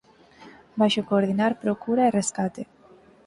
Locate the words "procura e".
1.63-2.13